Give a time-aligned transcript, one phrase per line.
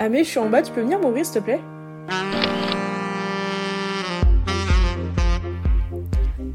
[0.00, 1.60] Ah mais je suis en bas, tu peux venir m'ouvrir s'il te plaît?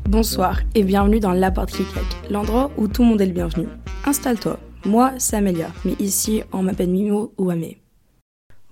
[0.09, 3.31] Bonsoir et bienvenue dans La Porte qui claque, l'endroit où tout le monde est le
[3.31, 3.67] bienvenu.
[4.05, 7.77] Installe-toi, moi c'est Amélia, mais ici on m'appelle Mimo ou Amé.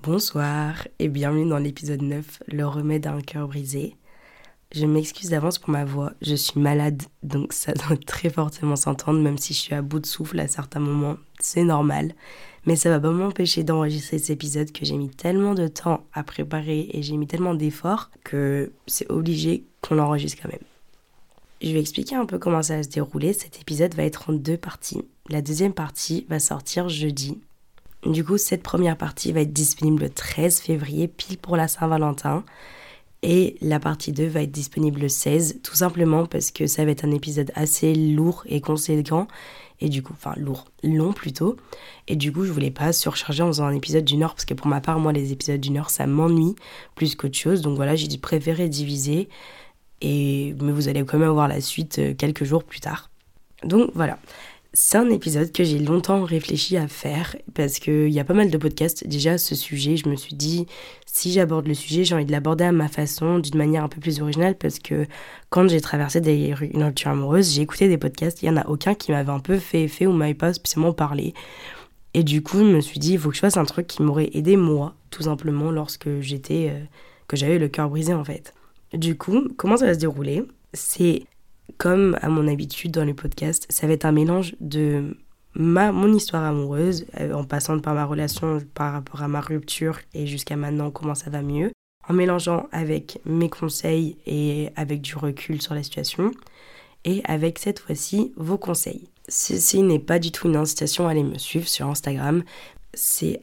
[0.03, 3.95] Bonsoir et bienvenue dans l'épisode 9, le remède à un cœur brisé.
[4.75, 9.21] Je m'excuse d'avance pour ma voix, je suis malade, donc ça doit très fortement s'entendre,
[9.21, 12.13] même si je suis à bout de souffle à certains moments, c'est normal.
[12.67, 16.21] Mais ça va pas m'empêcher d'enregistrer cet épisode que j'ai mis tellement de temps à
[16.23, 20.59] préparer et j'ai mis tellement d'efforts que c'est obligé qu'on l'enregistre quand même.
[21.61, 23.31] Je vais expliquer un peu comment ça va se dérouler.
[23.31, 25.01] Cet épisode va être en deux parties.
[25.29, 27.39] La deuxième partie va sortir jeudi.
[28.05, 32.43] Du coup, cette première partie va être disponible le 13 février, pile pour la Saint-Valentin.
[33.23, 36.91] Et la partie 2 va être disponible le 16, tout simplement parce que ça va
[36.91, 39.27] être un épisode assez lourd et conséquent.
[39.79, 41.55] Et du coup, enfin lourd, long plutôt.
[42.07, 44.53] Et du coup, je voulais pas surcharger en faisant un épisode d'une heure, parce que
[44.53, 46.55] pour ma part, moi, les épisodes d'une heure, ça m'ennuie
[46.95, 47.61] plus qu'autre chose.
[47.61, 49.29] Donc voilà, j'ai dit préférer diviser.
[50.01, 53.09] Et, mais vous allez quand même avoir la suite euh, quelques jours plus tard.
[53.63, 54.19] Donc voilà.
[54.73, 58.51] C'est un épisode que j'ai longtemps réfléchi à faire parce qu'il y a pas mal
[58.51, 59.97] de podcasts déjà ce sujet.
[59.97, 60.67] Je me suis dit,
[61.05, 63.99] si j'aborde le sujet, j'ai envie de l'aborder à ma façon, d'une manière un peu
[63.99, 65.07] plus originale parce que
[65.49, 68.67] quand j'ai traversé des, une rupture amoureuse, j'ai écouté des podcasts, il n'y en a
[68.67, 71.33] aucun qui m'avait un peu fait effet ou m'avait pas spécialement parlé.
[72.13, 74.01] Et du coup, je me suis dit, il faut que je fasse un truc qui
[74.01, 76.83] m'aurait aidé moi, tout simplement, lorsque j'étais, euh,
[77.27, 78.53] que j'avais le cœur brisé en fait.
[78.93, 80.43] Du coup, comment ça va se dérouler?
[80.73, 81.23] C'est
[81.77, 85.15] comme à mon habitude dans les podcasts, ça va être un mélange de
[85.53, 89.99] ma, mon histoire amoureuse, euh, en passant par ma relation par rapport à ma rupture
[90.13, 91.71] et jusqu'à maintenant comment ça va mieux,
[92.07, 96.31] en mélangeant avec mes conseils et avec du recul sur la situation,
[97.05, 99.09] et avec cette fois-ci vos conseils.
[99.29, 102.43] Ceci n'est pas du tout une incitation à aller me suivre sur Instagram,
[102.93, 103.41] c'est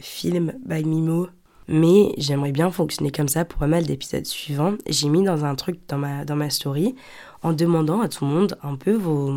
[0.00, 1.28] film by Mimo
[1.68, 4.74] mais j'aimerais bien fonctionner comme ça pour pas mal d'épisodes suivants.
[4.88, 6.94] J'ai mis dans un truc dans ma, dans ma story
[7.42, 9.32] en demandant à tout le monde un peu vos,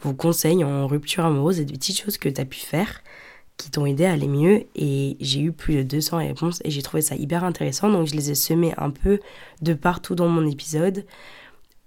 [0.00, 3.02] vos conseils en rupture amoureuse et des petites choses que tu as pu faire
[3.56, 4.64] qui t'ont aidé à aller mieux.
[4.74, 7.90] Et j'ai eu plus de 200 réponses et j'ai trouvé ça hyper intéressant.
[7.90, 9.20] Donc je les ai semés un peu
[9.60, 11.04] de partout dans mon épisode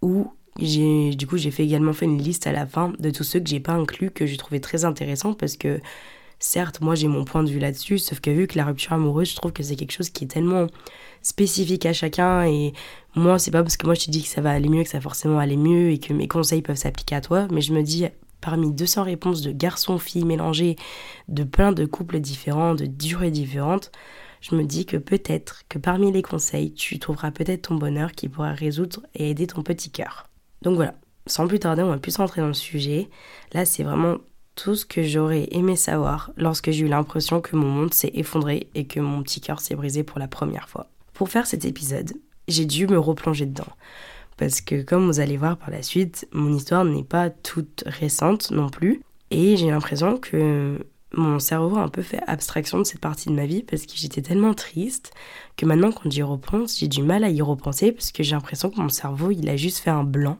[0.01, 3.23] où j'ai du coup j'ai fait également fait une liste à la fin de tous
[3.23, 5.81] ceux que j'ai pas inclus que j'ai trouvé très intéressant parce que
[6.45, 9.29] Certes, moi j'ai mon point de vue là-dessus, sauf que vu que la rupture amoureuse,
[9.29, 10.67] je trouve que c'est quelque chose qui est tellement
[11.21, 12.73] spécifique à chacun et
[13.15, 14.89] moi c'est pas parce que moi je te dis que ça va aller mieux que
[14.89, 17.71] ça va forcément aller mieux et que mes conseils peuvent s'appliquer à toi, mais je
[17.71, 18.07] me dis
[18.41, 20.75] parmi 200 réponses de garçons, filles mélangées,
[21.29, 23.89] de plein de couples différents, de durées différentes,
[24.41, 28.27] je me dis que peut-être que parmi les conseils, tu trouveras peut-être ton bonheur qui
[28.27, 30.27] pourra résoudre et aider ton petit cœur.
[30.61, 33.09] Donc voilà, sans plus tarder, on va plus rentrer dans le sujet.
[33.53, 34.17] Là, c'est vraiment
[34.55, 38.67] tout ce que j'aurais aimé savoir lorsque j'ai eu l'impression que mon monde s'est effondré
[38.75, 40.89] et que mon petit cœur s'est brisé pour la première fois.
[41.13, 42.13] Pour faire cet épisode,
[42.47, 43.71] j'ai dû me replonger dedans.
[44.37, 48.51] Parce que comme vous allez voir par la suite, mon histoire n'est pas toute récente
[48.51, 49.01] non plus.
[49.31, 50.79] Et j'ai l'impression que
[51.13, 53.93] mon cerveau a un peu fait abstraction de cette partie de ma vie parce que
[53.95, 55.13] j'étais tellement triste
[55.57, 58.69] que maintenant quand j'y repense, j'ai du mal à y repenser parce que j'ai l'impression
[58.69, 60.39] que mon cerveau, il a juste fait un blanc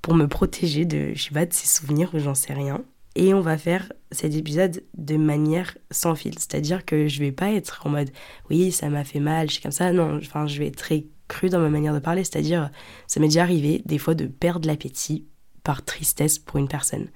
[0.00, 2.82] pour me protéger de, je sais pas, de ses souvenirs ou j'en sais rien.
[3.16, 6.34] Et on va faire cet épisode de manière sans fil.
[6.38, 8.10] C'est-à-dire que je vais pas être en mode
[8.50, 9.92] oui, ça m'a fait mal, je suis comme ça.
[9.92, 12.24] Non, enfin, je vais être très cru dans ma manière de parler.
[12.24, 12.70] C'est-à-dire,
[13.06, 15.26] ça m'est déjà arrivé des fois de perdre l'appétit
[15.62, 17.08] par tristesse pour une personne.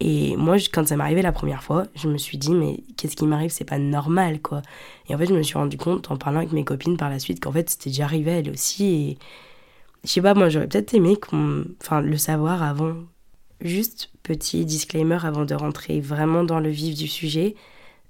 [0.00, 3.16] Et moi, quand ça m'est arrivé la première fois, je me suis dit, mais qu'est-ce
[3.16, 3.50] qui m'arrive?
[3.50, 4.60] C'est pas normal, quoi.
[5.08, 7.18] Et en fait, je me suis rendu compte en parlant avec mes copines par la
[7.18, 8.84] suite qu'en fait, c'était déjà arrivé elle aussi.
[8.84, 9.18] Et
[10.04, 11.16] je sais pas, moi, j'aurais peut-être aimé
[11.80, 12.94] enfin, le savoir avant
[13.60, 17.54] Juste petit disclaimer avant de rentrer vraiment dans le vif du sujet.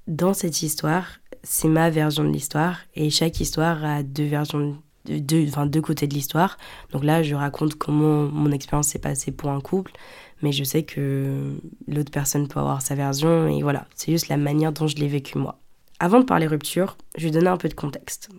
[0.06, 1.06] Dans cette histoire,
[1.42, 6.06] c'est ma version de l'histoire et chaque histoire a deux versions, deux, enfin deux côtés
[6.06, 6.56] de l'histoire.
[6.92, 9.92] Donc là, je raconte comment mon expérience s'est passée pour un couple,
[10.40, 11.54] mais je sais que
[11.86, 15.08] l'autre personne peut avoir sa version et voilà, c'est juste la manière dont je l'ai
[15.08, 15.58] vécu moi.
[15.98, 18.30] Avant de parler rupture, je vais donner un peu de contexte.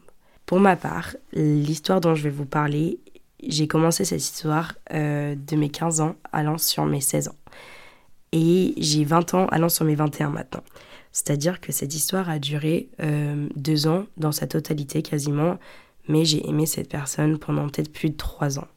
[0.48, 3.00] Pour ma part, l'histoire dont je vais vous parler
[3.44, 7.36] j'ai commencé cette histoire euh, de mes 15 ans allant sur mes 16 ans.
[8.40, 10.62] Et j'ai 20 ans allant sur mes 21 maintenant.
[11.12, 15.58] C'est-à-dire que cette histoire a duré euh, deux ans dans sa totalité quasiment,
[16.08, 18.68] mais j'ai aimé cette personne pendant peut-être plus de trois ans.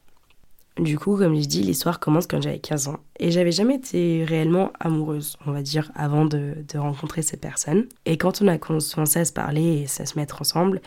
[0.79, 2.97] Du coup, comme je dis, l'histoire commence quand j'avais 15 ans.
[3.19, 7.85] Et j'avais jamais été réellement amoureuse, on va dire, avant de, de rencontrer cette personne.
[8.05, 10.81] Et quand on a commencé à se parler et à se mettre ensemble,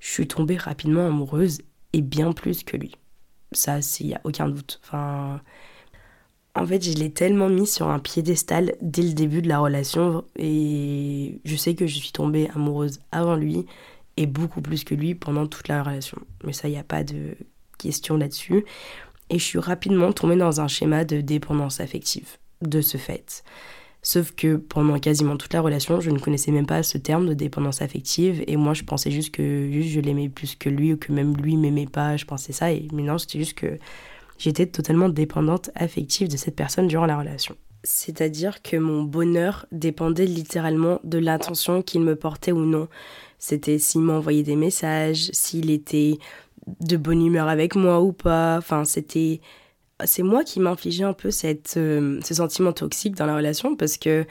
[0.00, 1.62] je suis tombée rapidement amoureuse
[1.94, 2.94] et bien plus que lui.
[3.52, 4.80] Ça, il n'y a aucun doute.
[4.84, 5.40] Enfin,
[6.58, 10.24] En fait, je l'ai tellement mis sur un piédestal dès le début de la relation
[10.36, 13.64] et je sais que je suis tombée amoureuse avant lui
[14.16, 16.18] et beaucoup plus que lui pendant toute la relation.
[16.44, 17.36] Mais ça, il n'y a pas de
[17.78, 18.64] question là-dessus.
[19.30, 23.44] Et je suis rapidement tombée dans un schéma de dépendance affective, de ce fait.
[24.02, 27.34] Sauf que pendant quasiment toute la relation, je ne connaissais même pas ce terme de
[27.34, 28.42] dépendance affective.
[28.46, 31.36] Et moi, je pensais juste que juste je l'aimais plus que lui ou que même
[31.36, 32.16] lui m'aimait pas.
[32.16, 32.72] Je pensais ça.
[32.72, 33.78] Et mais non, c'était juste que
[34.38, 37.56] j'étais totalement dépendante affective de cette personne durant la relation.
[37.84, 42.88] C'est-à-dire que mon bonheur dépendait littéralement de l'attention qu'il me portait ou non.
[43.38, 46.18] C'était s'il m'envoyait des messages, s'il était
[46.80, 48.56] de bonne humeur avec moi ou pas.
[48.58, 49.40] Enfin, c'était
[50.04, 53.96] c'est moi qui m'infligeais un peu cette, euh, ce sentiment toxique dans la relation parce
[53.96, 54.26] que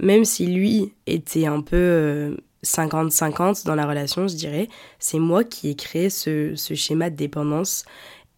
[0.00, 4.68] même si lui était un peu 50-50 euh, dans la relation, je dirais,
[4.98, 7.84] c'est moi qui ai créé ce, ce, schéma de dépendance.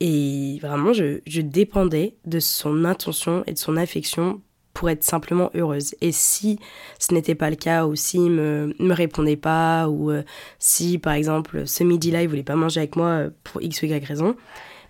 [0.00, 4.42] Et vraiment, je, dépendais de son intention et de son affection
[4.74, 5.94] pour être simplement heureuse.
[6.02, 6.58] Et si
[6.98, 10.22] ce n'était pas le cas, ou s'il me, me répondait pas, ou euh,
[10.58, 14.04] si par exemple ce midi-là il voulait pas manger avec moi pour x ou y
[14.04, 14.36] raison,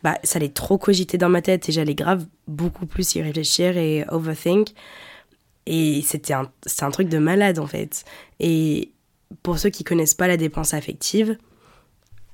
[0.02, 3.76] bah, ça allait trop cogiter dans ma tête et j'allais grave beaucoup plus y réfléchir
[3.76, 4.70] et overthink.
[5.66, 6.50] Et c'était un,
[6.80, 8.04] un truc de malade en fait.
[8.40, 8.90] Et
[9.44, 11.38] pour ceux qui connaissent pas la dépense affective,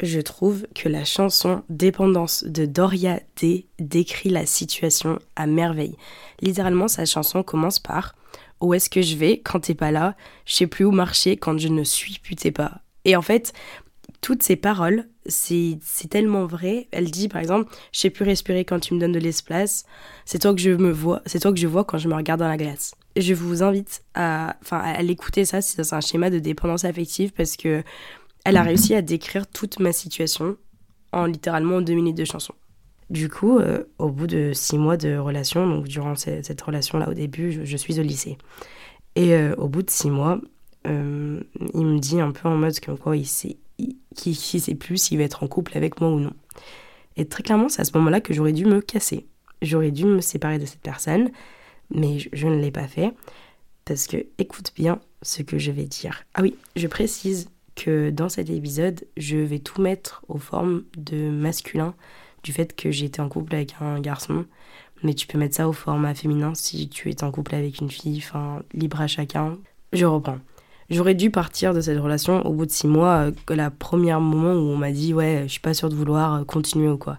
[0.02, 5.96] je trouve que la chanson Dépendance de Doria D décrit la situation à merveille.
[6.40, 8.14] Littéralement, sa chanson commence par
[8.60, 10.16] Où est-ce que je vais quand t'es pas là?
[10.44, 12.80] Je sais plus où marcher quand je ne suis t'es pas.
[13.04, 13.52] Et en fait,
[14.20, 15.78] toutes ces paroles, c'est
[16.08, 16.88] tellement vrai.
[16.92, 19.84] Elle dit par exemple, je sais plus respirer quand tu me donnes de l'espace.
[20.24, 22.40] C'est toi que je me vois, c'est toi que je vois quand je me regarde
[22.40, 22.94] dans la glace.
[23.16, 25.60] Je vous invite à, à l'écouter ça.
[25.60, 27.82] C'est un schéma de dépendance affective parce que
[28.44, 30.56] elle a réussi à décrire toute ma situation
[31.12, 32.54] en littéralement deux minutes de chanson.
[33.10, 37.14] Du coup, euh, au bout de six mois de relation, donc durant cette, relation-là au
[37.14, 38.38] début, je, suis au lycée.
[39.16, 40.40] Et euh, au bout de six mois,
[40.86, 41.40] euh,
[41.74, 43.58] il me dit un peu en mode comme quoi il sait,
[44.16, 46.32] qui ne sait plus s'il va être en couple avec moi ou non.
[47.16, 49.26] Et très clairement, c'est à ce moment-là que j'aurais dû me casser.
[49.60, 51.30] J'aurais dû me séparer de cette personne,
[51.90, 53.12] mais je, ne l'ai pas fait.
[53.84, 56.24] Parce que, écoute bien ce que je vais dire.
[56.34, 61.30] Ah oui, je précise que dans cet épisode, je vais tout mettre aux formes de
[61.30, 61.94] masculin,
[62.42, 64.46] du fait que été en couple avec un garçon.
[65.02, 67.90] Mais tu peux mettre ça au format féminin si tu es en couple avec une
[67.90, 69.58] fille, enfin, libre à chacun.
[69.92, 70.38] Je reprends.
[70.90, 74.52] J'aurais dû partir de cette relation au bout de six mois, euh, la première moment
[74.52, 77.18] où on m'a dit ouais, je suis pas sûre de vouloir euh, continuer ou quoi.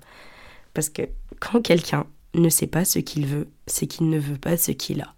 [0.73, 1.03] Parce que
[1.39, 2.05] quand quelqu'un
[2.35, 5.13] ne sait pas ce qu'il veut, c'est qu'il ne veut pas ce qu'il a.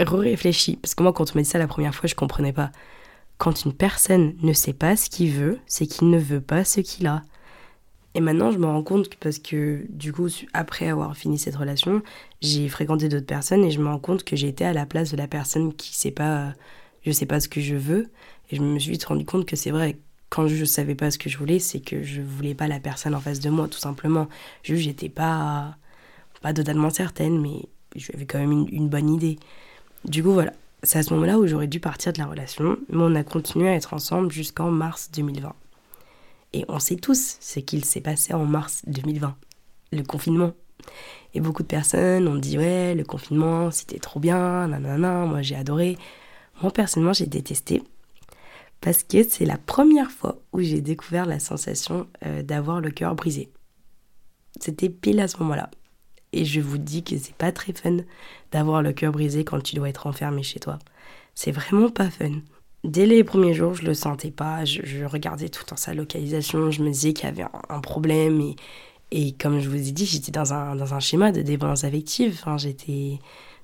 [0.00, 2.70] Réfléchis, parce que moi quand on m'a dit ça la première fois, je comprenais pas.
[3.38, 6.80] Quand une personne ne sait pas ce qu'il veut, c'est qu'il ne veut pas ce
[6.80, 7.22] qu'il a.
[8.14, 12.02] Et maintenant, je me rends compte parce que du coup, après avoir fini cette relation,
[12.42, 15.12] j'ai fréquenté d'autres personnes et je me rends compte que j'ai été à la place
[15.12, 16.54] de la personne qui sait pas
[17.04, 18.10] je sais pas ce que je veux.
[18.50, 19.96] Et je me suis vite rendu compte que c'est vrai,
[20.30, 23.14] quand je savais pas ce que je voulais, c'est que je voulais pas la personne
[23.14, 24.28] en face de moi, tout simplement.
[24.62, 25.76] Juste, j'étais pas,
[26.42, 29.38] pas totalement certaine, mais j'avais quand même une, bonne idée.
[30.04, 30.52] Du coup, voilà.
[30.82, 33.68] C'est à ce moment-là où j'aurais dû partir de la relation, mais on a continué
[33.68, 35.52] à être ensemble jusqu'en mars 2020.
[36.52, 39.36] Et on sait tous ce qu'il s'est passé en mars 2020,
[39.92, 40.52] le confinement.
[41.34, 45.56] Et beaucoup de personnes ont dit ouais, le confinement c'était trop bien, nanana, moi j'ai
[45.56, 45.98] adoré.
[46.62, 47.82] Moi, personnellement, j'ai détesté
[48.80, 53.14] parce que c'est la première fois où j'ai découvert la sensation euh, d'avoir le cœur
[53.14, 53.50] brisé.
[54.60, 55.70] C'était pile à ce moment-là.
[56.32, 57.98] Et je vous dis que c'est pas très fun
[58.52, 60.78] d'avoir le cœur brisé quand tu dois être enfermé chez toi.
[61.34, 62.32] C'est vraiment pas fun.
[62.84, 64.64] Dès les premiers jours, je le sentais pas.
[64.64, 66.70] Je, regardais tout en sa localisation.
[66.70, 68.54] Je me disais qu'il y avait un, problème.
[69.10, 72.42] Et, comme je vous ai dit, j'étais dans un, dans un schéma de dépendance affective.
[72.58, 73.18] J'étais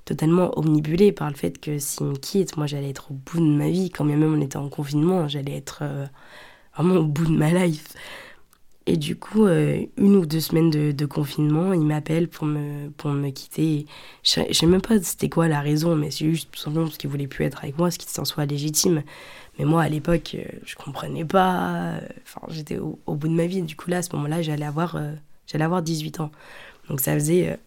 [0.05, 3.55] totalement omnibulée par le fait que s'il me quitte, moi j'allais être au bout de
[3.55, 6.05] ma vie, quand même on était en confinement, j'allais être euh,
[6.75, 7.87] vraiment au bout de ma life.
[8.87, 13.09] Et du coup, euh, une ou deux semaines de, confinement, il m'appelle pour me, pour
[13.11, 13.87] me quitter.
[14.23, 16.97] Je, ne sais même pas c'était quoi la raison, mais c'est juste tout simplement parce
[16.97, 19.01] qu'il voulait plus être avec moi, ce qui s'en soit légitime.
[19.57, 21.95] Mais moi, à l'époque, euh, je comprenais pas.
[22.23, 23.63] Enfin, j'étais au, bout de ma vie.
[23.63, 24.99] Du coup, là, à ce moment-là, j'allais avoir,
[25.53, 26.31] avoir 18 ans.
[26.89, 27.57] Donc, ça faisait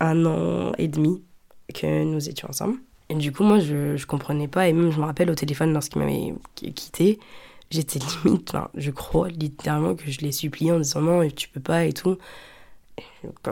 [0.00, 1.22] un an et demi
[1.74, 2.78] que nous étions ensemble.
[3.10, 4.66] Et du coup, moi, je, je comprenais pas.
[4.66, 7.18] Et même, je me rappelle au téléphone, lorsqu'il m'avait quitté,
[7.72, 11.84] j'étais limite, je crois littéralement que je l'ai supplié en disant non, tu peux pas
[11.84, 12.18] et tout.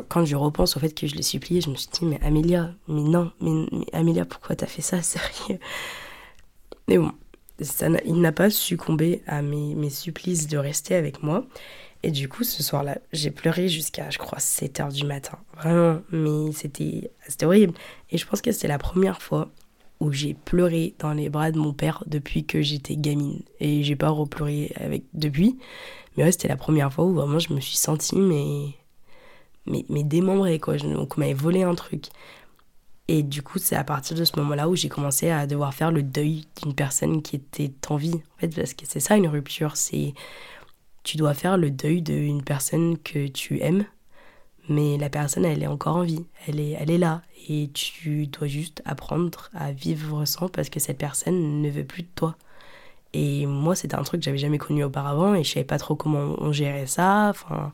[0.09, 2.75] quand, je repense au fait que je l'ai supplié, je me suis dit, mais Amélia,
[2.87, 5.59] mais non, mais, mais Amélia, pourquoi t'as fait ça, sérieux?
[6.87, 7.13] Mais bon,
[8.05, 11.47] il n'a pas succombé à mes, mes supplices de rester avec moi.
[12.03, 15.39] Et du coup, ce soir-là, j'ai pleuré jusqu'à, je crois, 7 heures du matin.
[15.57, 17.11] Vraiment, mais c'était
[17.43, 17.75] horrible.
[18.11, 19.51] Et je pense que c'était la première fois
[20.01, 23.43] où j'ai pleuré dans les bras de mon père depuis que j'étais gamine.
[23.61, 25.59] Et j'ai pas repleuré avec depuis.
[26.17, 28.75] Mais ouais, c'était la première fois où vraiment je me suis sentie, mais.
[29.67, 30.77] mais, mais démembrée, quoi.
[30.79, 32.07] Donc, on m'avait volé un truc.
[33.09, 35.91] Et du coup, c'est à partir de ce moment-là où j'ai commencé à devoir faire
[35.91, 38.15] le deuil d'une personne qui était en vie.
[38.15, 39.77] En fait, parce que c'est ça une rupture.
[39.77, 40.15] C'est.
[41.03, 43.85] Tu dois faire le deuil d'une personne que tu aimes,
[44.69, 46.25] mais la personne, elle est encore en vie.
[46.47, 50.79] Elle est, elle est là et tu dois juste apprendre à vivre sans parce que
[50.79, 52.37] cette personne ne veut plus de toi.
[53.13, 55.97] Et moi, c'était un truc que j'avais jamais connu auparavant et je savais pas trop
[55.97, 57.31] comment on gérait ça.
[57.31, 57.73] Enfin,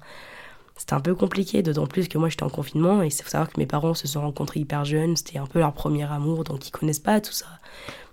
[0.77, 3.51] c'était un peu compliqué, d'autant plus que moi j'étais en confinement et il faut savoir
[3.51, 6.69] que mes parents se sont rencontrés hyper jeunes, c'était un peu leur premier amour donc
[6.69, 7.47] ils connaissent pas tout ça.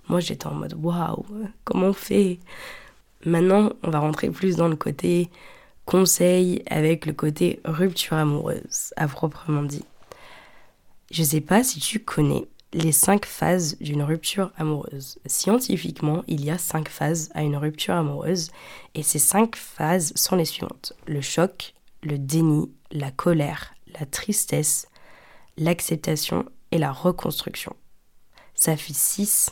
[0.08, 1.26] Moi j'étais en mode waouh,
[1.66, 2.40] comment on fait?
[3.26, 5.30] Maintenant, on va rentrer plus dans le côté
[5.86, 9.86] conseil avec le côté rupture amoureuse à proprement dit.
[11.12, 15.20] Je sais pas si tu connais les cinq phases d'une rupture amoureuse.
[15.26, 18.52] Scientifiquement, il y a cinq phases à une rupture amoureuse
[18.96, 20.94] et ces cinq phases sont les suivantes.
[21.06, 24.88] Le choc, le déni, la colère, la tristesse,
[25.58, 27.76] l'acceptation et la reconstruction.
[28.56, 29.52] Ça fait six.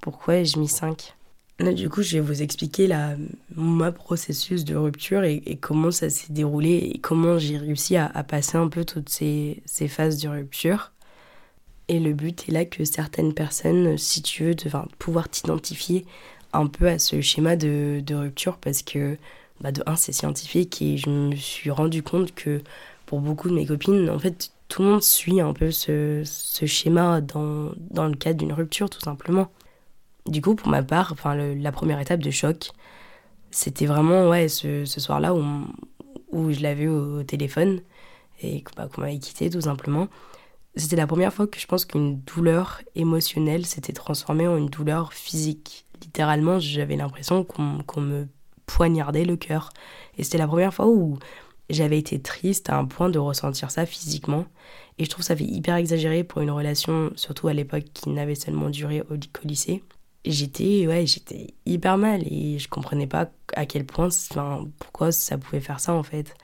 [0.00, 1.14] Pourquoi ai-je mis cinq?
[1.60, 3.16] Du coup, je vais vous expliquer la,
[3.54, 8.58] mon processus de rupture et, comment ça s'est déroulé et comment j'ai réussi à, passer
[8.58, 10.92] un peu toutes ces, ces, phases de rupture.
[11.88, 16.06] Et le but est là que certaines personnes, si tu veux, de pouvoir t'identifier
[16.52, 19.18] un peu à ce schéma de, de rupture parce que,
[19.60, 22.62] bah de un, c'est scientifique et je me suis rendu compte que
[23.06, 26.66] pour beaucoup de mes copines, en fait, tout le monde suit un peu ce, ce
[26.66, 29.50] schéma dans, dans le cadre d'une rupture, tout simplement.
[30.26, 32.70] Du coup, pour ma part, enfin, la première étape de choc,
[33.50, 35.44] c'était vraiment ouais, ce, ce soir-là où,
[36.32, 37.80] où je l'avais au, au, téléphone
[38.42, 40.08] et bah, qu'on m'avait quitté tout simplement.
[40.76, 45.12] C'était la première fois que je pense qu'une douleur émotionnelle s'était transformée en une douleur
[45.12, 45.86] physique.
[46.02, 48.26] Littéralement, j'avais l'impression qu'on me
[48.66, 49.70] poignardait le cœur.
[50.18, 51.18] Et c'était la première fois où
[51.70, 54.46] j'avais été triste à un point de ressentir ça physiquement.
[54.98, 58.34] Et je trouve ça fait hyper exagéré pour une relation, surtout à l'époque qui n'avait
[58.34, 59.14] seulement duré au
[59.44, 59.82] lycée
[60.24, 62.22] j'étais ouais j'étais hyper mal.
[62.30, 66.34] Et je comprenais pas à quel point enfin pourquoi ça pouvait faire ça en fait.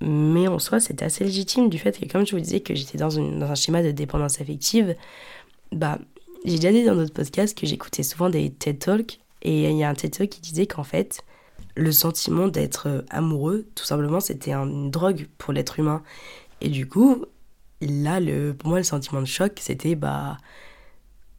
[0.00, 2.98] Mais en soi c'était assez légitime du fait que comme je vous disais que j'étais
[2.98, 4.94] dans, dans un schéma de dépendance affective
[5.72, 5.98] bah
[6.44, 9.18] j'ai déjà dit dans d'autres podcasts que j'écoutais souvent des TED Talks.
[9.42, 11.22] Et il y a un TED Talk qui disait qu'en fait
[11.74, 16.02] le sentiment d'être amoureux tout simplement c'était une drogue pour l'être humain.
[16.60, 17.24] Et du coup
[17.80, 20.38] là le pour moi le sentiment de choc c'était bah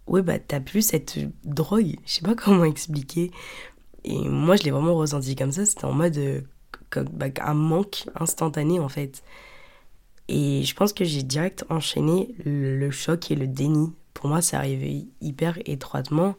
[0.08, 1.96] ouais, bah t'as plus cette drogue.
[2.06, 3.32] Je sais pas comment expliquer.
[4.04, 5.66] Et moi, je l'ai vraiment ressenti comme ça.
[5.66, 6.42] C'était en mode euh,
[6.90, 9.24] comme, bah, un manque instantané en fait.
[10.30, 13.94] Et je pense que j'ai direct enchaîné le, choc et le déni.
[14.14, 16.36] Pour moi, ça arrivait hyper étroitement.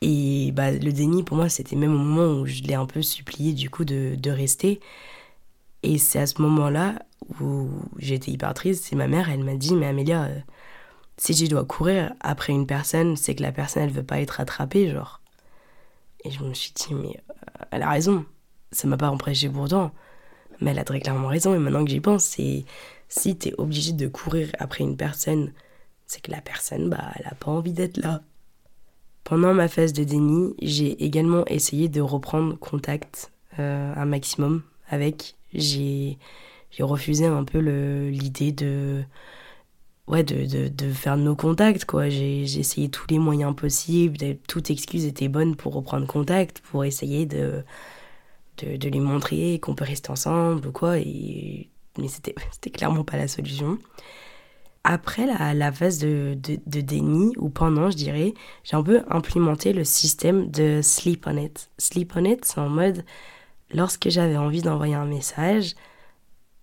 [0.00, 3.02] Et bah, le déni, pour moi, c'était même au moment où je l'ai un peu
[3.02, 4.80] supplié du coup de, de rester.
[5.82, 7.02] Et c'est à ce moment-là
[7.40, 8.84] où j'étais hyper triste.
[8.84, 10.38] C'est ma mère, elle m'a dit Mais Amélia, euh,
[11.16, 14.40] si je dois courir après une personne, c'est que la personne, elle veut pas être
[14.40, 15.20] attrapée, genre.
[16.24, 18.24] Et je me suis dit, mais euh, elle a raison.
[18.72, 19.92] Ça m'a pas empêché pourtant.
[20.60, 21.54] Mais elle a très clairement raison.
[21.54, 22.64] Et maintenant que j'y pense, c'est
[23.08, 25.52] si t'es obligé de courir après une personne,
[26.06, 28.22] c'est que la personne, bah, elle a pas envie d'être là.
[29.22, 35.36] Pendant ma phase de déni, j'ai également essayé de reprendre contact euh, un maximum avec.
[35.52, 36.18] J'ai
[36.80, 39.04] refusé un peu l'idée de
[40.08, 42.08] ouais, de, de, de, faire nos contacts, quoi.
[42.08, 44.18] J'ai essayé tous les moyens possibles,
[44.48, 47.64] toute excuse était bonne pour reprendre contact, pour essayer de,
[48.58, 51.70] de, lui montrer qu'on peut rester ensemble ou quoi, et...
[51.98, 52.34] mais c'était
[52.70, 53.78] clairement pas la solution.
[54.86, 58.34] Après la, la phase de, de, déni, ou pendant, je dirais,
[58.64, 61.70] j'ai un peu implémenté le système de sleep on it.
[61.78, 63.04] Sleep on it, c'est en mode,
[63.72, 65.74] lorsque j'avais envie d'envoyer un message,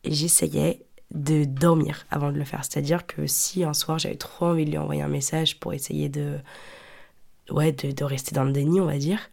[0.05, 2.63] j'essayais de dormir avant de le faire.
[2.63, 6.09] C'est-à-dire que si un soir j'avais trop envie de lui envoyer un message pour essayer
[6.09, 6.37] de,
[7.49, 9.29] ouais, de, rester dans le déni, on va dire,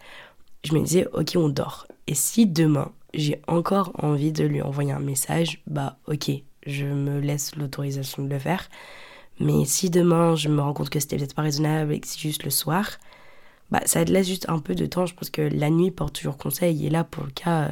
[0.65, 1.87] je me disais, ok, on dort.
[2.07, 6.31] Et si demain j'ai encore envie de lui envoyer un message, bah ok,
[6.67, 8.69] je me laisse l'autorisation de le faire.
[9.41, 12.19] Mais si demain je me rends compte que c'était peut-être pas raisonnable et que c'est
[12.19, 12.99] juste le soir,
[13.71, 15.07] bah ça te laisse juste un peu de temps.
[15.07, 16.87] Je pense que la nuit porte toujours conseil.
[16.87, 17.71] Et là, pour le cas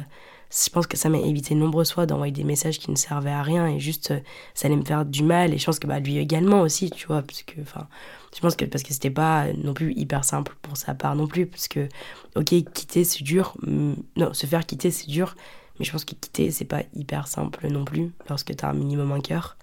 [0.51, 3.31] je pense que ça m'a évité de nombreuses fois d'envoyer des messages qui ne servaient
[3.31, 4.13] à rien et juste
[4.53, 7.07] ça allait me faire du mal et je pense que bah, lui également aussi tu
[7.07, 7.87] vois parce que enfin
[8.35, 11.27] je pense que parce que c'était pas non plus hyper simple pour sa part non
[11.27, 11.89] plus parce que
[12.35, 15.35] ok quitter c'est dur non se faire quitter c'est dur
[15.79, 18.73] mais je pense que quitter c'est pas hyper simple non plus lorsque tu as un
[18.73, 19.57] minimum un cœur.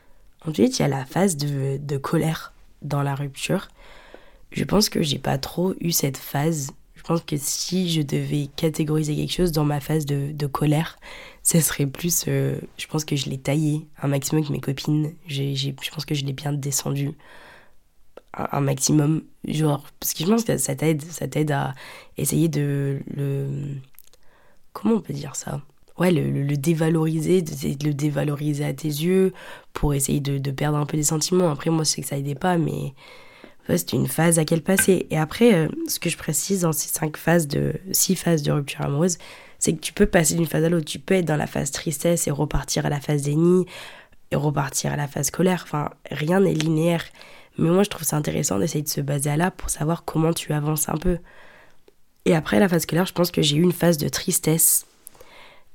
[0.46, 3.68] Ensuite il y a la phase de, de colère dans la rupture.
[4.52, 6.70] Je pense que j'ai pas trop eu cette phase
[7.04, 10.98] pense que si je devais catégoriser quelque chose dans ma phase de, colère,
[11.42, 12.24] ce serait plus.
[12.28, 15.12] Euh, je pense que je l'ai taillé un maximum avec mes copines.
[15.26, 17.12] J'ai, je pense que je l'ai bien descendu
[18.32, 19.22] un, maximum.
[19.46, 21.74] Genre, parce que je pense que ça t'aide, ça t'aide à
[22.16, 23.48] essayer de le.
[24.72, 25.60] Comment on peut dire ça?
[25.98, 29.32] Ouais, le, dévaloriser, de, le dévaloriser à tes yeux
[29.72, 31.50] pour essayer de, de perdre un peu des sentiments.
[31.50, 32.94] Après, moi, je sais que ça aidait pas, mais
[33.68, 35.06] c'est une phase à quelle passer.
[35.10, 38.52] Et après, euh, ce que je précise dans ces cinq phases de, six phases de
[38.52, 39.18] rupture amoureuse,
[39.58, 40.84] c'est que tu peux passer d'une phase à l'autre.
[40.84, 43.64] Tu peux être dans la phase tristesse et repartir à la phase déni,
[44.30, 45.62] et repartir à la phase colère.
[45.64, 47.04] Enfin, rien n'est linéaire.
[47.56, 50.32] Mais moi, je trouve ça intéressant d'essayer de se baser à là pour savoir comment
[50.32, 51.18] tu avances un peu.
[52.26, 54.86] Et après la phase colère, je pense que j'ai eu une phase de tristesse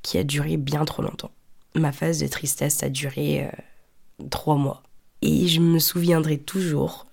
[0.02, 1.32] qui a duré bien trop longtemps.
[1.76, 4.84] Ma phase de tristesse a duré euh, trois mois.
[5.22, 7.06] Et je me souviendrai toujours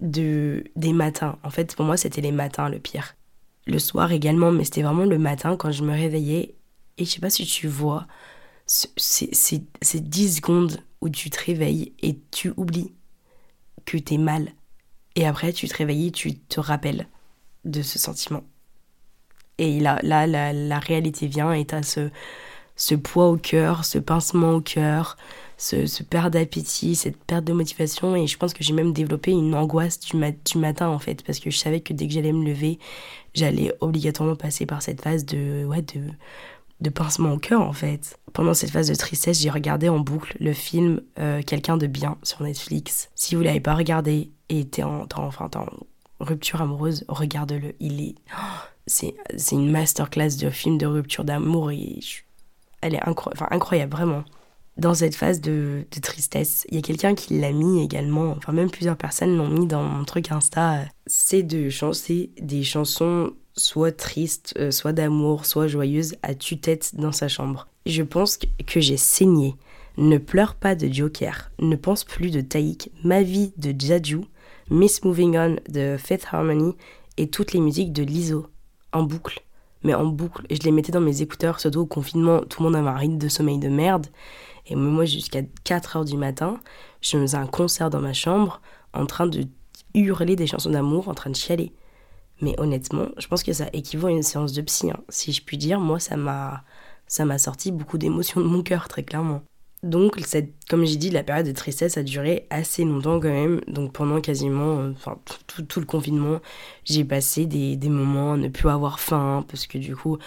[0.00, 1.38] de, des matins.
[1.42, 3.16] En fait, pour moi, c'était les matins le pire.
[3.66, 6.54] Le soir également, mais c'était vraiment le matin quand je me réveillais.
[6.98, 8.06] Et je sais pas si tu vois,
[8.66, 9.30] c'est
[9.94, 12.92] 10 secondes où tu te réveilles et tu oublies
[13.84, 14.52] que t'es mal.
[15.16, 17.06] Et après, tu te réveilles et tu te rappelles
[17.64, 18.42] de ce sentiment.
[19.58, 22.10] Et là, là la, la réalité vient et t'as ce,
[22.80, 25.18] ce poids au cœur, ce pincement au cœur,
[25.58, 28.16] ce, perte d'appétit, cette perte de motivation.
[28.16, 31.40] Et je pense que j'ai même développé une angoisse du, du matin, en fait, parce
[31.40, 32.78] que je savais que dès que j'allais me lever,
[33.34, 36.08] j'allais obligatoirement passer par cette phase de, ouais, de,
[36.80, 38.18] de pincement au cœur, en fait.
[38.32, 42.16] Pendant cette phase de tristesse, j'ai regardé en boucle le film euh, Quelqu'un de bien
[42.22, 43.10] sur Netflix.
[43.14, 45.66] Si vous l'avez pas regardé et t'es en, enfin, en
[46.18, 47.74] rupture amoureuse, regarde-le.
[47.78, 48.14] Il est...
[48.86, 51.98] c'est, c'est une masterclass de film de rupture d'amour et
[52.80, 53.02] elle est
[53.50, 54.24] incroyable, vraiment
[54.80, 56.66] dans cette phase de, tristesse.
[56.70, 59.82] Il y a quelqu'un qui l'a mis également, enfin même plusieurs personnes l'ont mis dans
[59.82, 60.84] mon truc Insta.
[61.06, 67.12] C'est de chanter des chansons soit tristes, euh, soit d'amour, soit joyeuses à tue-tête dans
[67.12, 67.68] sa chambre.
[67.84, 69.54] Je pense que j'ai saigné.
[69.98, 74.22] Ne pleure pas de Joker, ne pense plus de Taïk, Ma vie de Jaju,
[74.70, 76.74] Miss Moving On de Faith Harmony
[77.18, 78.46] et toutes les musiques de Lizzo
[78.92, 79.42] en boucle.
[79.82, 80.44] Mais en boucle.
[80.50, 82.98] Et je les mettais dans mes écouteurs, surtout au confinement, tout le monde avait un
[82.98, 84.06] rythme de sommeil de merde.
[84.66, 86.60] Et moi, jusqu'à 4 heures du matin,
[87.00, 88.60] je faisais un concert dans ma chambre
[88.92, 89.44] en train de
[89.94, 91.72] hurler des chansons d'amour, en train de chialer.
[92.40, 94.90] Mais honnêtement, je pense que ça équivaut à une séance de psy.
[94.90, 95.00] Hein.
[95.08, 96.64] Si je puis dire, moi, ça m'a,
[97.06, 99.42] ça m'a sorti beaucoup d'émotions de mon cœur, très clairement.
[99.82, 100.20] Donc,
[100.68, 103.62] comme j'ai dit, la période de tristesse a duré assez longtemps quand même.
[103.66, 104.92] Donc, pendant quasiment euh,
[105.46, 106.40] tout, le confinement,
[106.84, 110.18] j'ai passé des, moments à ne plus avoir faim parce que du coup,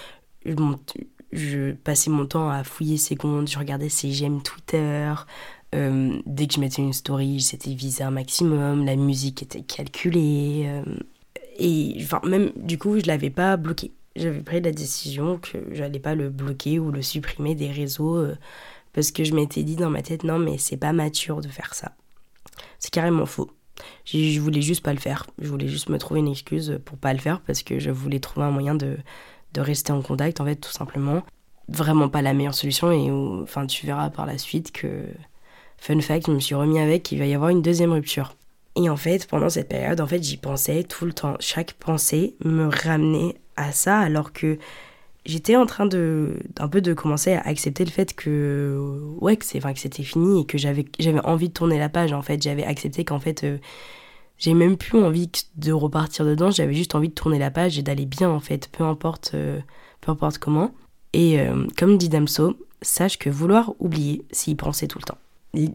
[1.32, 5.13] je passais mon temps à fouiller ses comptes, je regardais ses j'aime Twitter.
[5.76, 10.63] Euh, dès que je mettais une story, c'était visé un maximum, la musique était calculée.
[10.66, 10.84] Euh,
[11.60, 13.92] et même du coup, je l'avais pas bloqué.
[14.16, 18.28] J'avais pris la décision que j'allais pas le bloquer ou le supprimer des réseaux
[18.94, 21.74] parce que je m'étais dit dans ma tête non, mais c'est pas mature de faire
[21.74, 21.94] ça.
[22.80, 23.52] C'est carrément faux.
[24.06, 25.26] Je voulais juste pas le faire.
[25.40, 28.20] Je voulais juste me trouver une excuse pour pas le faire parce que je voulais
[28.20, 28.98] trouver un moyen de,
[29.54, 31.24] de rester en contact, en fait, tout simplement.
[31.70, 33.10] Vraiment pas la meilleure solution, et
[33.42, 35.06] enfin, tu verras par la suite que,
[35.78, 38.36] fun fact, je me suis remis avec qu'il va y avoir une deuxième rupture.
[38.76, 41.36] Et en fait, pendant cette période, en fait, j'y pensais tout le temps.
[41.40, 44.58] Chaque pensée me ramenait à ça, alors que
[45.26, 49.46] j'étais en train de d'un peu de commencer à accepter le fait que ouais que
[49.46, 52.22] c'est enfin que c'était fini et que j'avais j'avais envie de tourner la page en
[52.22, 53.58] fait j'avais accepté qu'en fait euh,
[54.38, 57.82] j'ai même plus envie de repartir dedans, j'avais juste envie de tourner la page et
[57.82, 59.60] d'aller bien en fait, peu importe, euh,
[60.02, 60.72] peu importe comment.
[61.14, 65.18] Et euh, comme dit Damso, sache que vouloir oublier, c'est y penser tout le temps.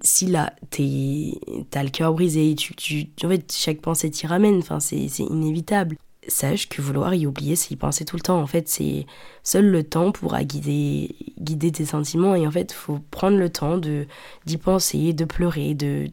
[0.03, 3.07] Si là, t'as le cœur brisé, tu, tu,
[3.49, 5.97] chaque pensée t'y ramène, enfin, c'est inévitable
[6.29, 8.41] sache que vouloir y oublier, c'est y penser tout le temps.
[8.41, 9.07] En fait, c'est
[9.43, 12.35] seul le temps pourra guider, guider tes sentiments.
[12.35, 14.07] Et en fait, il faut prendre le temps de
[14.47, 16.09] d'y penser, de pleurer, de,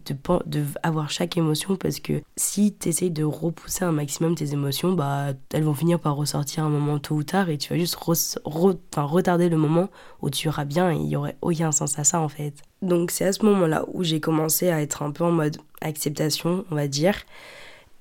[0.45, 1.75] de, avoir chaque émotion.
[1.75, 5.99] Parce que si tu essayes de repousser un maximum tes émotions, bah, elles vont finir
[5.99, 7.49] par ressortir un moment tôt ou tard.
[7.49, 7.97] Et tu vas juste
[8.45, 9.89] retarder le moment
[10.21, 10.91] où tu iras bien.
[10.91, 12.54] Et il n'y aurait aucun sens à ça, en fait.
[12.82, 16.65] Donc, c'est à ce moment-là où j'ai commencé à être un peu en mode acceptation,
[16.71, 17.15] on va dire.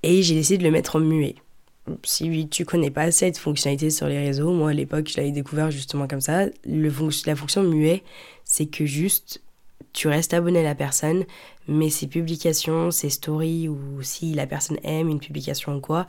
[0.02, 1.36] Et j'ai décidé de le mettre en muet
[2.02, 5.70] si tu connais pas cette fonctionnalité sur les réseaux, moi à l'époque je l'avais découvert
[5.70, 8.02] justement comme ça, la fonction muet,
[8.44, 9.42] c'est que juste
[9.92, 11.24] tu restes abonné à la personne,
[11.68, 16.06] mais ses publications, ses stories, ou si la personne aime une publication ou quoi,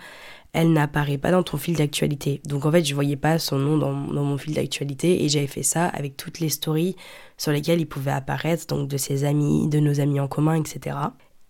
[0.54, 2.42] elle n'apparaît pas dans ton fil d'actualité.
[2.46, 5.48] Donc en fait, je voyais pas son nom dans, dans mon fil d'actualité et j'avais
[5.48, 6.96] fait ça avec toutes les stories
[7.38, 10.98] sur lesquelles il pouvait apparaître, donc de ses amis, de nos amis en commun, etc.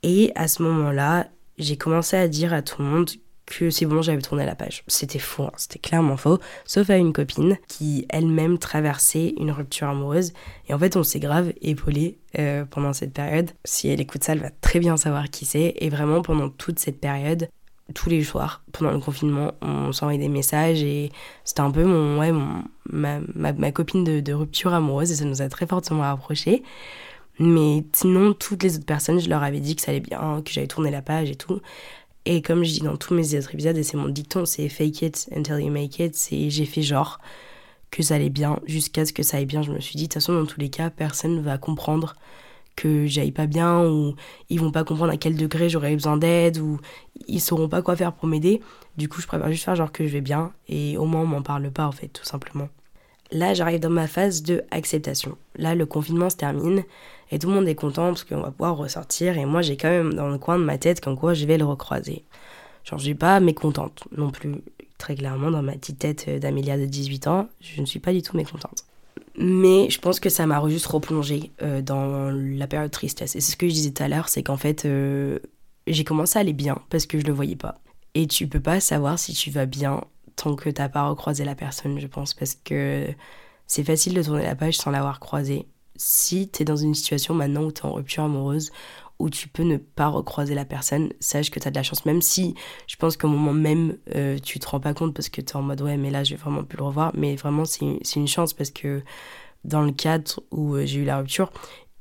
[0.03, 3.09] Et à ce moment-là, j'ai commencé à dire à tout le monde
[3.45, 4.83] que c'est bon, j'avais tourné la page.
[4.87, 9.87] C'était faux, hein, c'était clairement faux, sauf à une copine qui elle-même traversait une rupture
[9.87, 10.33] amoureuse.
[10.67, 13.51] Et en fait, on s'est grave épaulé euh, pendant cette période.
[13.63, 15.75] Si elle écoute ça, elle va très bien savoir qui c'est.
[15.77, 17.49] Et vraiment, pendant toute cette période,
[17.93, 21.11] tous les soirs, pendant le confinement, on s'envoyait des messages et
[21.43, 22.31] c'était un peu mon, ouais,
[22.89, 26.63] ma, ma, copine de, de, rupture amoureuse et ça nous a très fortement rapprochés.
[27.37, 30.51] Mais sinon, toutes les autres personnes, je leur avais dit que ça allait bien, que
[30.51, 31.61] j'avais tourné la page et tout.
[32.25, 35.01] Et comme je dis dans tous mes autres épisodes, et c'est mon dicton, c'est fake
[35.03, 37.19] it until you make it, c'est j'ai fait genre
[37.91, 39.61] que ça allait bien jusqu'à ce que ça aille bien.
[39.61, 42.15] Je me suis dit, de toute façon, dans tous les cas, personne ne va comprendre
[42.75, 44.15] que j'aille pas bien ou
[44.49, 46.79] ils vont pas comprendre à quel degré j'aurais besoin d'aide ou
[47.27, 48.61] ils sauront pas quoi faire pour m'aider.
[48.97, 51.27] Du coup, je préfère juste faire genre que je vais bien et au moins on
[51.27, 52.67] m'en parle pas en fait, tout simplement.
[53.31, 55.37] Là, j'arrive dans ma phase de acceptation.
[55.55, 56.83] Là, le confinement se termine
[57.31, 59.37] et tout le monde est content parce qu'on va pouvoir ressortir.
[59.37, 61.57] Et moi, j'ai quand même dans le coin de ma tête qu'en quoi je vais
[61.57, 62.23] le recroiser.
[62.83, 64.55] Genre, je suis pas mécontente non plus.
[64.97, 68.21] Très clairement, dans ma petite tête d'Amélia de 18 ans, je ne suis pas du
[68.21, 68.85] tout mécontente.
[69.37, 73.35] Mais je pense que ça m'a juste replongé euh, dans la période de tristesse.
[73.35, 75.39] Et c'est ce que je disais tout à l'heure, c'est qu'en fait, euh,
[75.87, 77.79] j'ai commencé à aller bien parce que je le voyais pas.
[78.13, 80.01] Et tu peux pas savoir si tu vas bien
[80.37, 83.07] tant que t'as pas recroisé la personne, je pense, parce que
[83.67, 87.33] c'est facile de tourner la page sans l'avoir croisée si tu es dans une situation
[87.33, 88.71] maintenant où tu es en rupture amoureuse,
[89.19, 92.05] où tu peux ne pas recroiser la personne, sache que tu as de la chance,
[92.05, 92.55] même si
[92.87, 95.55] je pense qu'au moment même, euh, tu te rends pas compte parce que tu es
[95.55, 97.11] en mode ouais, mais là, je vais vraiment plus le revoir.
[97.15, 99.03] Mais vraiment, c'est une chance parce que
[99.63, 101.51] dans le cadre où euh, j'ai eu la rupture,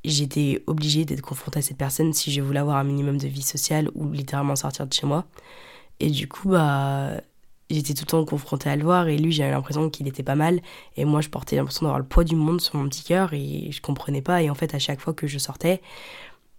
[0.05, 3.43] j'étais obligée d'être confrontée à cette personne si je voulais avoir un minimum de vie
[3.43, 5.25] sociale ou littéralement sortir de chez moi.
[6.01, 7.21] Et du coup, bah,
[7.75, 10.35] j'étais tout le temps confrontée à le voir et lui j'avais l'impression qu'il était pas
[10.35, 10.61] mal.
[10.97, 13.71] Et moi je portais l'impression d'avoir le poids du monde sur mon petit cœur et
[13.71, 14.43] je comprenais pas.
[14.43, 15.81] Et en fait à chaque fois que je sortais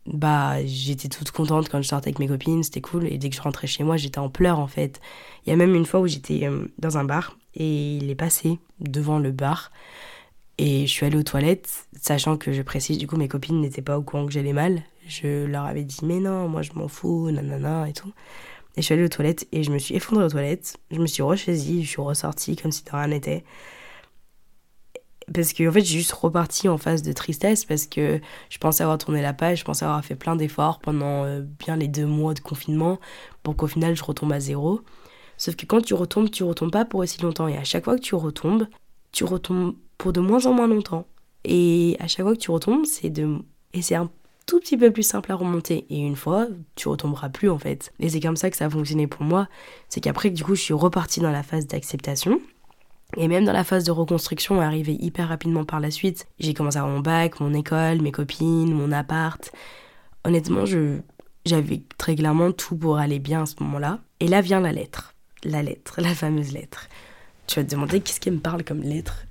[0.05, 3.05] bah j'étais toute contente quand je sortais avec mes copines c'était cool.
[3.07, 5.01] Et dès que je rentrais chez moi j'étais en pleurs en fait.
[5.45, 8.15] Il y a même une fois où j'étais euh, dans un bar et il est
[8.15, 9.71] passé devant le bar
[10.57, 13.81] et je suis allée aux toilettes sachant que je précise du coup mes copines n'étaient
[13.81, 14.83] pas au courant que j'allais mal.
[15.07, 18.11] Je leur avais dit mais non moi je m'en fous nanana et tout
[18.77, 20.77] et je suis allée aux toilettes et je me suis effondrée aux toilettes.
[20.91, 23.43] Je me suis rechaisie, je suis ressortie comme si de rien n'était.
[25.33, 28.83] Parce que en fait, j'ai juste reparti en phase de tristesse parce que je pensais
[28.83, 32.05] avoir tourné la page, je pensais avoir fait plein d'efforts pendant euh, bien les deux
[32.05, 32.99] mois de confinement
[33.41, 34.81] pour qu'au final je retombe à zéro.
[35.37, 37.47] Sauf que quand tu retombes, tu retombes pas pour aussi longtemps.
[37.47, 38.67] Et à chaque fois que tu retombes,
[39.11, 41.07] tu retombes pour de moins en moins longtemps.
[41.43, 43.39] Et à chaque fois que tu retombes, c'est de.
[43.73, 43.95] Et c'est
[44.45, 45.85] tout petit peu plus simple à remonter.
[45.89, 47.93] Et une fois, tu retomberas plus en fait.
[47.99, 49.47] Et c'est comme ça que ça a fonctionné pour moi.
[49.89, 52.39] C'est qu'après, du coup, je suis repartie dans la phase d'acceptation.
[53.17, 56.27] Et même dans la phase de reconstruction, arrivée hyper rapidement par la suite.
[56.39, 59.51] J'ai commencé à avoir mon bac, mon école, mes copines, mon appart.
[60.23, 60.99] Honnêtement, je,
[61.45, 63.99] j'avais très clairement tout pour aller bien à ce moment-là.
[64.19, 65.13] Et là vient la lettre.
[65.43, 66.87] La lettre, la fameuse lettre.
[67.47, 69.25] Tu vas te demander qu'est-ce qui me parle comme lettre?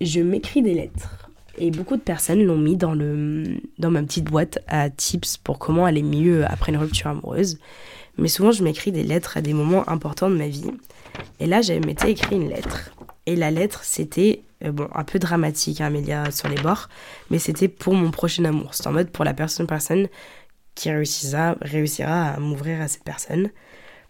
[0.00, 1.27] Je m'écris des lettres
[1.60, 3.44] et beaucoup de personnes l'ont mis dans, le,
[3.78, 7.58] dans ma petite boîte à tips pour comment aller mieux après une rupture amoureuse.
[8.16, 10.70] Mais souvent, je m'écris des lettres à des moments importants de ma vie.
[11.40, 12.90] Et là, j'avais m'étais écrit une lettre.
[13.26, 16.88] Et la lettre, c'était, euh, bon, un peu dramatique, hein, Amélia, sur les bords,
[17.30, 18.74] mais c'était pour mon prochain amour.
[18.74, 20.08] C'était en mode pour la personne, personne
[20.74, 23.50] qui réussira, réussira à m'ouvrir à cette personne.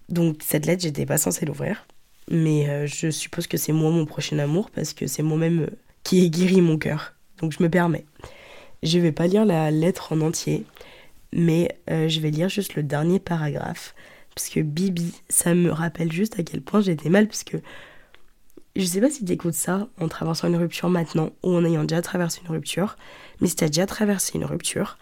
[0.09, 1.87] Donc, cette lettre, j'étais pas censée l'ouvrir.
[2.31, 5.71] Mais euh, je suppose que c'est moi mon prochain amour parce que c'est moi-même euh,
[6.03, 7.15] qui ai guéri mon cœur.
[7.41, 8.05] Donc je me permets.
[8.83, 10.65] Je vais pas lire la lettre en entier,
[11.33, 13.95] mais euh, je vais lire juste le dernier paragraphe.
[14.35, 17.57] Parce que Bibi, ça me rappelle juste à quel point j'étais mal, parce que
[18.77, 21.83] je sais pas si tu écoutes ça en traversant une rupture maintenant ou en ayant
[21.83, 22.97] déjà traversé une rupture,
[23.41, 24.99] mais si tu as déjà traversé une rupture,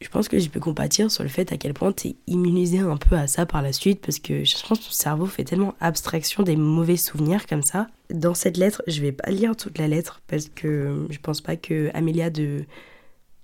[0.00, 2.80] je pense que je peux compatir sur le fait à quel point tu es immunisé
[2.80, 5.44] un peu à ça par la suite parce que je pense que ton cerveau fait
[5.44, 7.88] tellement abstraction des mauvais souvenirs comme ça.
[8.10, 11.56] Dans cette lettre, je vais pas lire toute la lettre parce que je pense pas
[11.56, 12.64] que Amélia de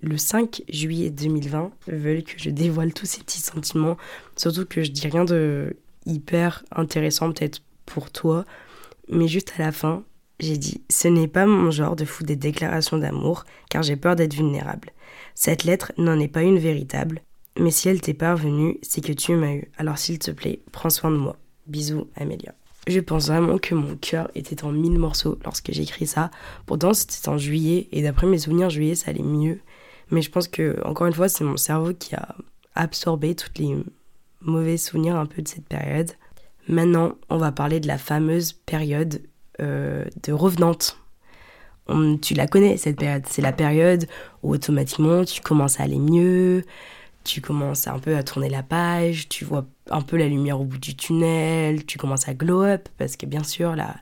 [0.01, 3.97] le 5 juillet 2020 veuille que je dévoile tous ces petits sentiments,
[4.35, 8.45] surtout que je dis rien de hyper intéressant peut-être pour toi,
[9.09, 10.03] mais juste à la fin,
[10.39, 14.15] j'ai dit ce n'est pas mon genre de foutre des déclarations d'amour car j'ai peur
[14.15, 14.91] d'être vulnérable.
[15.35, 17.21] Cette lettre n'en est pas une véritable,
[17.59, 19.71] mais si elle t'est parvenue, c'est que tu m'as eu.
[19.77, 21.37] Alors s'il te plaît, prends soin de moi.
[21.67, 22.53] Bisous, Amélia.
[22.87, 26.31] Je pense vraiment que mon cœur était en mille morceaux lorsque j'ai écrit ça.
[26.65, 29.61] Pourtant, c'était en juillet, et d'après mes souvenirs, juillet, ça allait mieux.
[30.11, 32.35] Mais je pense que, encore une fois, c'est mon cerveau qui a
[32.75, 33.77] absorbé toutes les
[34.41, 36.11] mauvais souvenirs un peu de cette période.
[36.67, 39.21] Maintenant, on va parler de la fameuse période
[39.59, 40.97] de revenante.
[42.21, 43.23] tu la connais, cette période.
[43.27, 44.07] C'est la période
[44.41, 46.63] où automatiquement tu commences à aller mieux,
[47.23, 50.65] tu commences un peu à tourner la page, tu vois un peu la lumière au
[50.65, 53.95] bout du tunnel, tu commences à glow up, parce que bien sûr, la,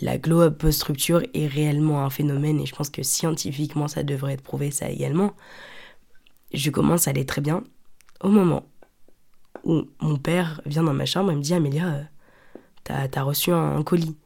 [0.00, 4.34] la glow up post-structure est réellement un phénomène, et je pense que scientifiquement, ça devrait
[4.34, 5.32] être prouvé, ça également.
[6.52, 7.64] Je commence à aller très bien
[8.20, 8.66] au moment
[9.64, 12.02] où mon père vient dans ma chambre et me dit Amélia, euh,
[12.84, 14.16] t'as as reçu un, colis.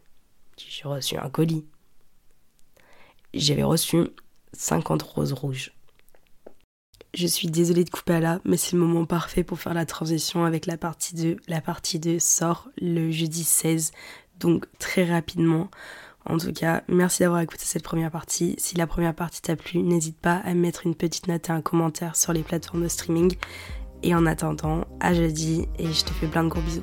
[0.58, 1.66] J'ai reçu un colis.
[3.34, 4.08] J'avais reçu
[4.54, 5.72] 50 roses rouges.
[7.14, 9.86] Je suis désolée de couper à là, mais c'est le moment parfait pour faire la
[9.86, 11.36] transition avec la partie 2.
[11.48, 13.92] La partie 2 sort le jeudi 16,
[14.38, 15.70] donc très rapidement.
[16.24, 18.54] En tout cas, merci d'avoir écouté cette première partie.
[18.58, 21.62] Si la première partie t'a plu, n'hésite pas à mettre une petite note et un
[21.62, 23.36] commentaire sur les plateformes de streaming.
[24.02, 26.82] Et en attendant, à jeudi et je te fais plein de gros bisous.